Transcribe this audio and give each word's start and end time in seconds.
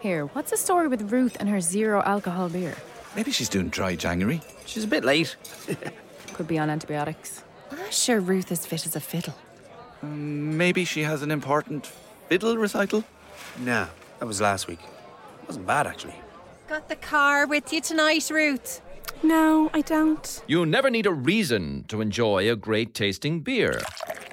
Here, 0.00 0.26
what's 0.26 0.52
the 0.52 0.56
story 0.56 0.86
with 0.86 1.10
Ruth 1.10 1.36
and 1.40 1.48
her 1.48 1.60
zero 1.60 2.02
alcohol 2.02 2.48
beer? 2.48 2.76
Maybe 3.16 3.32
she's 3.32 3.48
doing 3.48 3.68
dry 3.68 3.96
January. 3.96 4.40
She's 4.64 4.84
a 4.84 4.86
bit 4.86 5.04
late. 5.04 5.36
Could 6.34 6.46
be 6.46 6.58
on 6.58 6.70
antibiotics. 6.70 7.42
I'm 7.72 7.90
sure 7.90 8.20
Ruth 8.20 8.52
is 8.52 8.64
fit 8.64 8.86
as 8.86 8.94
a 8.94 9.00
fiddle. 9.00 9.34
Um, 10.02 10.56
maybe 10.56 10.84
she 10.84 11.02
has 11.02 11.22
an 11.22 11.32
important 11.32 11.90
fiddle 12.28 12.56
recital. 12.56 13.02
Nah, 13.58 13.88
that 14.20 14.26
was 14.26 14.40
last 14.40 14.68
week. 14.68 14.78
It 14.80 15.48
Wasn't 15.48 15.66
bad, 15.66 15.88
actually. 15.88 16.14
Got 16.68 16.88
the 16.88 16.96
car 16.96 17.46
with 17.46 17.72
you 17.72 17.80
tonight, 17.80 18.30
Ruth? 18.30 18.80
No, 19.24 19.68
I 19.74 19.80
don't. 19.80 20.42
You 20.46 20.64
never 20.64 20.90
need 20.90 21.06
a 21.06 21.12
reason 21.12 21.84
to 21.88 22.00
enjoy 22.00 22.48
a 22.48 22.54
great 22.54 22.94
tasting 22.94 23.40
beer. 23.40 23.80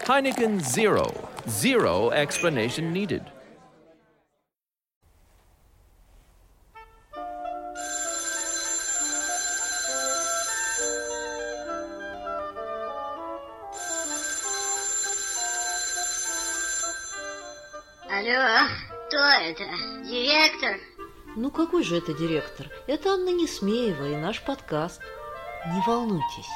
Heineken 0.03 0.61
Zero. 0.61 1.27
Zero 1.49 2.11
explanation 2.11 2.93
needed. 2.93 3.25
Алло, 18.17 18.69
кто 19.07 19.17
это? 19.17 19.65
Директор? 20.05 20.79
Ну 21.35 21.51
какой 21.51 21.83
же 21.83 21.97
это 21.97 22.13
директор? 22.13 22.71
Это 22.87 23.09
Анна 23.09 23.27
Несмеева 23.27 24.07
и 24.07 24.15
наш 24.15 24.41
подкаст. 24.41 25.01
Не 25.65 25.81
волнуйтесь, 25.85 26.47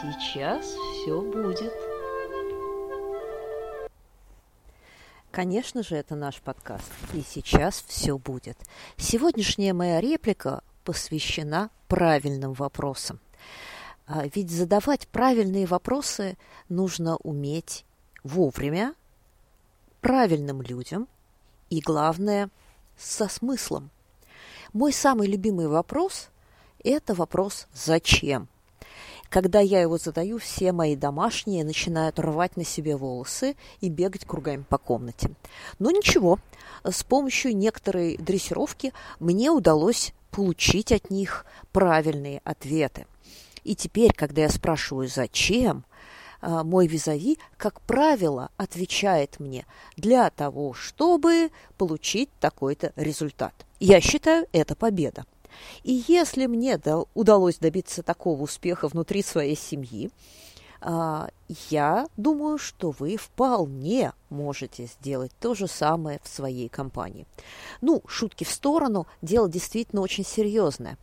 сейчас 0.00 0.64
все 0.66 1.20
будет. 1.20 1.72
Конечно 5.32 5.82
же, 5.82 5.96
это 5.96 6.14
наш 6.14 6.40
подкаст. 6.40 6.92
И 7.12 7.24
сейчас 7.28 7.84
все 7.88 8.16
будет. 8.16 8.56
Сегодняшняя 8.96 9.72
моя 9.72 10.00
реплика 10.00 10.62
посвящена 10.84 11.70
правильным 11.88 12.52
вопросам. 12.52 13.18
А 14.06 14.28
ведь 14.32 14.52
задавать 14.52 15.08
правильные 15.08 15.66
вопросы 15.66 16.38
нужно 16.68 17.16
уметь 17.16 17.84
вовремя, 18.22 18.94
правильным 20.04 20.60
людям 20.60 21.08
и, 21.70 21.80
главное, 21.80 22.50
со 22.94 23.26
смыслом. 23.26 23.88
Мой 24.74 24.92
самый 24.92 25.26
любимый 25.26 25.66
вопрос– 25.66 26.28
это 26.84 27.14
вопрос 27.14 27.66
«Зачем?». 27.72 28.48
Когда 29.30 29.60
я 29.60 29.80
его 29.80 29.96
задаю, 29.96 30.38
все 30.38 30.72
мои 30.72 30.94
домашние 30.94 31.64
начинают 31.64 32.20
рвать 32.20 32.58
на 32.58 32.64
себе 32.64 32.96
волосы 32.96 33.56
и 33.80 33.88
бегать 33.88 34.26
кругами 34.26 34.64
по 34.68 34.76
комнате. 34.76 35.30
Но 35.78 35.90
ничего, 35.90 36.38
с 36.84 37.02
помощью 37.02 37.56
некоторой 37.56 38.18
дрессировки 38.18 38.92
мне 39.20 39.50
удалось 39.50 40.12
получить 40.30 40.92
от 40.92 41.08
них 41.08 41.46
правильные 41.72 42.42
ответы. 42.44 43.06
И 43.64 43.74
теперь, 43.74 44.12
когда 44.12 44.42
я 44.42 44.50
спрашиваю 44.50 45.08
«Зачем?», 45.08 45.86
мой 46.44 46.86
визави, 46.86 47.38
как 47.56 47.80
правило, 47.80 48.50
отвечает 48.56 49.40
мне 49.40 49.66
для 49.96 50.30
того, 50.30 50.74
чтобы 50.74 51.50
получить 51.78 52.30
такой-то 52.40 52.92
результат. 52.96 53.54
Я 53.80 54.00
считаю, 54.00 54.46
это 54.52 54.76
победа. 54.76 55.24
И 55.82 56.04
если 56.08 56.46
мне 56.46 56.78
удалось 57.14 57.58
добиться 57.58 58.02
такого 58.02 58.42
успеха 58.42 58.88
внутри 58.88 59.22
своей 59.22 59.56
семьи, 59.56 60.10
а, 60.80 61.30
я 61.70 62.08
думаю, 62.18 62.58
что 62.58 62.90
вы 62.90 63.16
вполне 63.16 64.12
можете 64.28 64.84
сделать 64.84 65.32
то 65.40 65.54
же 65.54 65.66
самое 65.66 66.20
в 66.22 66.28
своей 66.28 66.68
компании. 66.68 67.26
Ну, 67.80 68.02
шутки 68.06 68.44
в 68.44 68.50
сторону, 68.50 69.06
дело 69.22 69.48
действительно 69.48 70.02
очень 70.02 70.26
серьезное. 70.26 70.98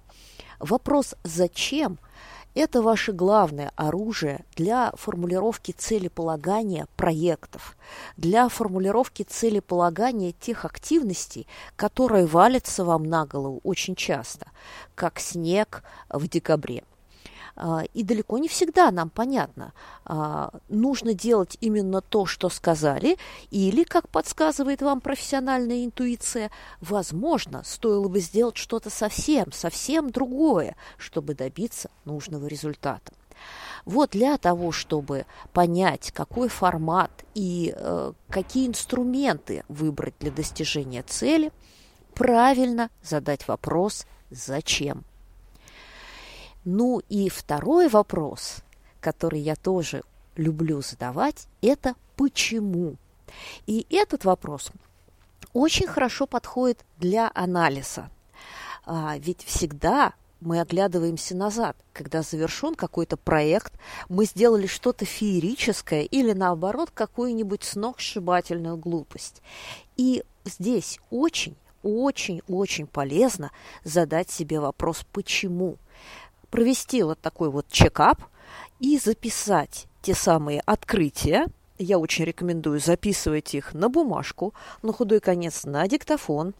Вопрос 0.60 1.16
«зачем?»– 1.24 1.98
это 2.54 2.82
ваше 2.82 3.14
главное 3.14 3.72
оружие 3.76 4.46
для 4.56 4.92
формулировки 4.96 5.72
целеполагания 5.72 6.88
проектов, 6.96 7.78
для 8.18 8.50
формулировки 8.50 9.24
целеполагания 9.24 10.34
тех 10.34 10.66
активностей, 10.66 11.48
которые 11.76 12.26
валятся 12.26 12.84
вам 12.84 13.04
на 13.04 13.26
голову 13.26 13.60
очень 13.64 13.96
часто, 13.96 14.48
как 14.96 15.20
снег 15.20 15.84
в 16.10 16.28
декабре. 16.28 16.84
А, 17.56 17.84
и 17.94 18.04
далеко 18.04 18.38
не 18.38 18.48
всегда 18.48 18.92
нам 18.92 19.10
понятно, 19.10 19.74
а, 20.06 20.52
нужно 20.70 21.14
делать 21.14 21.58
именно 21.62 22.02
то, 22.02 22.26
что 22.26 22.50
сказали, 22.50 23.18
или, 23.50 23.84
как 23.84 24.10
подсказывает 24.10 24.82
вам 24.82 25.02
профессиональная 25.02 25.86
интуиция, 25.86 26.52
возможно, 26.80 27.64
стоило 27.66 28.08
бы 28.08 28.20
сделать 28.20 28.58
что-то 28.58 28.90
совсем, 28.90 29.52
совсем 29.52 30.10
другое, 30.10 30.76
чтобы 30.98 31.36
добиться 31.36 31.90
нужного 32.06 32.48
результата. 32.48 33.12
Вот 33.86 34.12
для 34.12 34.38
того, 34.38 34.72
чтобы 34.72 35.26
понять, 35.54 36.12
какой 36.12 36.48
формат 36.48 37.12
и 37.34 37.74
э, 37.76 38.14
какие 38.30 38.68
инструменты 38.68 39.64
выбрать 39.68 40.14
для 40.20 40.30
достижения 40.32 41.02
цели, 41.02 41.52
правильно 42.14 42.90
задать 43.02 43.48
вопрос 43.48 44.06
«Зачем?». 44.30 45.04
Ну 46.64 47.02
и 47.10 47.30
второй 47.30 47.88
вопрос, 47.88 48.58
который 49.00 49.40
я 49.40 49.56
тоже 49.56 50.04
люблю 50.36 50.82
задавать, 50.82 51.48
это 51.62 51.96
почему. 52.16 52.96
И 53.66 53.86
этот 53.90 54.26
вопрос 54.26 54.72
очень 55.54 55.88
хорошо 55.88 56.28
подходит 56.28 56.86
для 56.98 57.32
анализа. 57.34 58.10
А, 58.86 59.18
ведь 59.18 59.44
всегда 59.44 60.14
мы 60.40 60.60
оглядываемся 60.60 61.36
назад, 61.36 61.78
когда 61.94 62.24
завершен 62.24 62.76
какой-то 62.76 63.16
проект, 63.16 63.74
мы 64.10 64.26
сделали 64.26 64.68
что-то 64.68 65.06
феерическое 65.06 66.02
или 66.02 66.34
наоборот 66.34 66.90
какую-нибудь 66.92 67.64
сногсшибательную 67.64 68.78
глупость. 68.78 69.42
И 69.98 70.24
здесь 70.46 71.00
очень, 71.12 71.56
очень, 71.84 72.42
очень 72.48 72.88
полезно 72.88 73.52
задать 73.84 74.32
себе 74.32 74.60
вопрос 74.60 75.06
«почему?». 75.12 75.78
Провести 76.52 77.02
вот 77.02 77.20
такой 77.20 77.50
вот 77.50 77.68
чекап 77.70 78.22
и 78.80 79.00
записать 79.00 79.88
те 80.02 80.14
самые 80.14 80.60
открытия, 80.66 81.48
я 81.80 81.98
очень 81.98 82.26
рекомендую 82.26 82.80
записывать 82.80 83.56
их 83.56 83.74
на 83.74 83.88
бумажку, 83.88 84.54
на 84.82 84.92
худой 84.92 85.22
конец 85.22 85.64
на 85.64 85.88
диктофон 85.88 86.54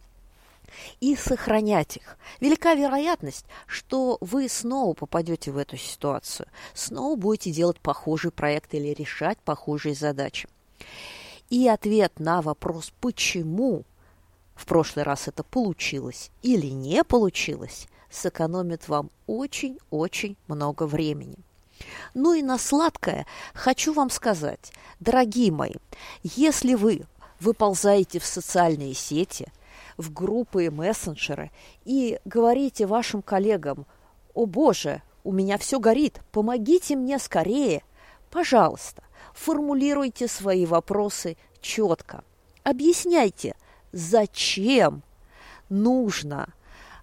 и 1.00 1.14
сохранять 1.14 1.98
их. 1.98 2.16
Велика 2.40 2.74
вероятность, 2.74 3.44
что 3.66 4.16
вы 4.22 4.48
снова 4.48 4.94
попадете 4.94 5.52
в 5.52 5.58
эту 5.58 5.76
ситуацию, 5.76 6.46
снова 6.72 7.14
будете 7.16 7.52
делать 7.52 7.78
похожий 7.78 8.30
проект 8.30 8.72
или 8.72 8.88
решать 8.94 9.38
похожие 9.40 9.94
задачи. 9.94 10.48
И 11.50 11.68
ответ 11.68 12.18
на 12.18 12.40
вопрос 12.40 12.94
«почему?» 12.98 13.84
В 14.62 14.64
прошлый 14.64 15.04
раз 15.04 15.26
это 15.26 15.42
получилось 15.42 16.30
или 16.40 16.68
не 16.68 17.02
получилось, 17.02 17.88
сэкономит 18.10 18.86
вам 18.86 19.10
очень-очень 19.26 20.36
много 20.46 20.86
времени. 20.86 21.38
Ну 22.14 22.32
и 22.34 22.42
на 22.42 22.58
сладкое 22.58 23.26
хочу 23.54 23.92
вам 23.92 24.08
сказать, 24.08 24.72
дорогие 25.00 25.50
мои, 25.50 25.74
если 26.22 26.74
вы 26.74 27.06
выползаете 27.40 28.20
в 28.20 28.24
социальные 28.24 28.94
сети, 28.94 29.48
в 29.96 30.12
группы 30.12 30.66
и 30.66 30.70
мессенджеры 30.70 31.50
и 31.84 32.20
говорите 32.24 32.86
вашим 32.86 33.20
коллегам, 33.20 33.84
«О 34.32 34.46
боже, 34.46 35.02
у 35.24 35.32
меня 35.32 35.58
все 35.58 35.80
горит, 35.80 36.20
помогите 36.30 36.94
мне 36.94 37.18
скорее», 37.18 37.82
пожалуйста, 38.30 39.02
формулируйте 39.34 40.28
свои 40.28 40.66
вопросы 40.66 41.36
четко. 41.60 42.22
Объясняйте, 42.62 43.56
зачем 43.92 45.02
нужно 45.68 46.48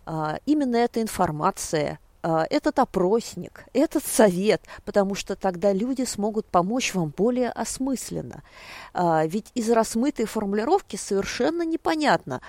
а, 0.06 0.39
именно 0.45 0.75
эта 0.75 1.01
информация, 1.01 2.00
а, 2.21 2.45
этот 2.50 2.80
опросник, 2.80 3.65
этот 3.74 4.03
совет, 4.03 4.62
потому 4.83 5.15
что 5.15 5.36
тогда 5.36 5.71
люди 5.71 6.03
смогут 6.03 6.47
помочь 6.47 6.94
вам 6.94 7.13
более 7.15 7.50
осмысленно. 7.50 8.44
А, 8.94 9.25
ведь 9.25 9.51
из 9.53 9.69
размытой 9.69 10.25
формулировки 10.25 10.95
совершенно 10.95 11.63
непонятно, 11.63 12.41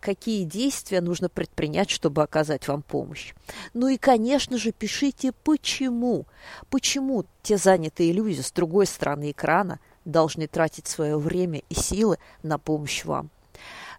какие 0.00 0.44
действия 0.44 1.00
нужно 1.00 1.28
предпринять, 1.28 1.90
чтобы 1.90 2.22
оказать 2.22 2.68
вам 2.68 2.82
помощь. 2.82 3.34
Ну 3.74 3.88
и, 3.88 3.96
конечно 3.96 4.56
же, 4.56 4.72
пишите 4.72 5.32
почему. 5.32 6.26
Почему 6.70 7.24
те 7.42 7.56
занятые 7.56 8.12
люди 8.12 8.40
с 8.40 8.52
другой 8.52 8.86
стороны 8.86 9.32
экрана 9.32 9.80
должны 10.04 10.46
тратить 10.46 10.86
свое 10.86 11.18
время 11.18 11.62
и 11.68 11.74
силы 11.74 12.18
на 12.42 12.58
помощь 12.58 13.04
вам. 13.04 13.30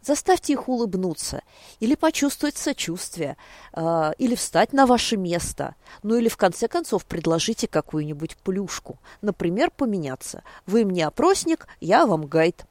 Заставьте 0.01 0.53
их 0.53 0.68
улыбнуться 0.68 1.44
или 1.80 1.94
почувствовать 1.95 2.57
сочувствие, 2.57 3.38
э, 3.74 4.12
или 4.18 4.33
встать 4.33 4.74
на 4.74 4.88
ваше 4.88 5.15
место. 5.15 5.75
Ну 6.01 6.15
или 6.15 6.27
в 6.27 6.38
конце 6.38 6.68
концов 6.68 7.06
предложите 7.06 7.68
какую-нибудь 7.68 8.36
плюшку. 8.38 8.98
Например, 9.21 9.69
поменяться. 9.69 10.44
Вы 10.65 10.86
мне 10.86 11.06
опросник, 11.06 11.68
я 11.80 12.07
вам 12.07 12.25
гайд. 12.25 12.65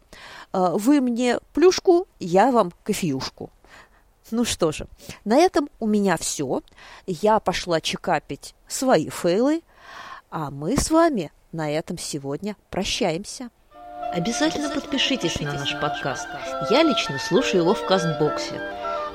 Э, 0.53 0.73
вы 0.75 1.01
мне 1.01 1.39
плюшку, 1.55 2.09
я 2.19 2.51
вам 2.51 2.73
кофеюшку. 2.83 3.51
Ну 4.33 4.45
что 4.45 4.73
же, 4.73 4.87
на 5.25 5.37
этом 5.37 5.69
у 5.79 5.87
меня 5.87 6.17
все. 6.17 6.63
Я 7.07 7.41
пошла 7.41 7.81
чекапить 7.81 8.55
свои 8.69 9.09
фейлы, 9.09 9.63
а 10.31 10.51
мы 10.51 10.77
с 10.77 10.91
вами 10.91 11.33
на 11.53 11.71
этом 11.71 11.99
сегодня 11.99 12.57
прощаемся. 12.71 13.51
Обязательно 14.13 14.71
подпишитесь 14.71 15.41
на 15.41 15.53
наш 15.53 15.79
подкаст. 15.81 16.27
Я 16.69 16.83
лично 16.83 17.19
слушаю 17.19 17.63
его 17.63 17.75
в 17.75 17.87
Кастбоксе. 17.87 18.61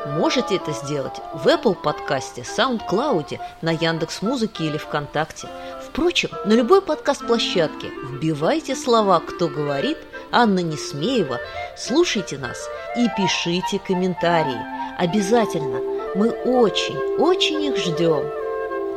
Можете 0.06 0.56
это 0.56 0.72
сделать 0.72 1.20
в 1.34 1.48
Apple 1.48 1.76
подкасте, 1.76 2.44
SoundCloud, 2.44 3.40
на 3.62 3.72
Яндекс 3.72 4.22
Музыке 4.22 4.66
или 4.66 4.78
ВКонтакте. 4.78 5.50
Впрочем, 5.84 6.30
на 6.46 6.54
любой 6.54 6.82
подкаст-площадке 6.82 7.90
вбивайте 8.10 8.76
слова 8.76 9.20
«Кто 9.20 9.50
говорит», 9.50 9.98
Анна 10.32 10.60
Несмеева, 10.60 11.40
слушайте 11.78 12.38
нас 12.38 12.58
и 12.96 13.08
пишите 13.18 13.80
комментарии. 13.80 14.60
Обязательно. 14.98 15.80
Мы 16.16 16.30
очень, 16.30 16.98
очень 17.18 17.64
их 17.64 17.78
ждем. 17.78 18.24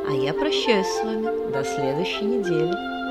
А 0.07 0.13
я 0.13 0.33
прощаюсь 0.33 0.87
с 0.87 1.03
вами 1.03 1.51
до 1.51 1.63
следующей 1.63 2.23
недели. 2.23 3.08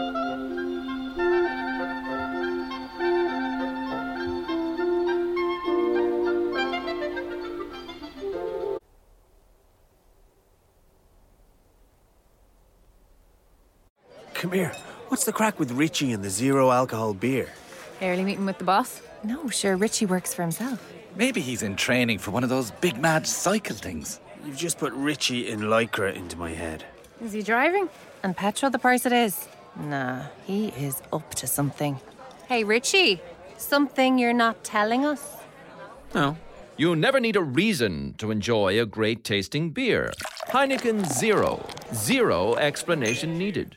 Come 14.49 14.57
here. 14.57 14.73
What's 15.09 15.25
the 15.25 15.33
crack 15.35 15.59
with 15.59 15.73
Richie 15.73 16.13
and 16.13 16.25
the 16.25 16.31
zero 16.31 16.71
alcohol 16.71 17.13
beer? 17.13 17.51
Early 18.01 18.25
meeting 18.25 18.47
with 18.47 18.57
the 18.57 18.65
boss? 18.65 19.03
No, 19.23 19.51
sure, 19.51 19.77
Richie 19.77 20.07
works 20.07 20.33
for 20.33 20.41
himself. 20.41 20.91
Maybe 21.17 21.43
he's 21.43 21.63
in 21.63 21.77
training 21.77 22.21
for 22.21 22.31
one 22.31 22.43
of 22.45 22.49
those 22.49 22.71
big 22.71 22.99
mad 22.99 23.27
cycle 23.27 23.77
things. 23.77 24.21
You've 24.47 24.57
just 24.57 24.79
put 24.79 24.95
Richie 24.95 25.51
in 25.51 25.61
Lycra 25.61 26.15
into 26.15 26.39
my 26.39 26.53
head. 26.55 26.87
Is 27.23 27.35
he 27.35 27.43
driving? 27.43 27.91
And 28.23 28.35
petrol 28.35 28.71
the 28.71 28.79
price 28.79 29.05
it 29.05 29.13
is? 29.13 29.47
Nah, 29.77 30.23
he 30.47 30.69
is 30.69 31.03
up 31.13 31.35
to 31.35 31.47
something. 31.47 32.01
Hey, 32.47 32.65
Richie, 32.65 33.21
something 33.59 34.19
you're 34.19 34.33
not 34.33 34.65
telling 34.65 35.05
us? 35.05 35.37
No. 36.15 36.39
You 36.79 36.97
never 36.97 37.21
need 37.21 37.37
a 37.37 37.43
reason 37.43 38.15
to 38.17 38.31
enjoy 38.31 38.81
a 38.81 38.87
great 38.87 39.25
tasting 39.25 39.73
beer. 39.73 40.11
Heineken 40.49 41.05
Zero. 41.05 41.67
Zero 41.93 42.55
explanation 42.55 43.37
needed. 43.37 43.77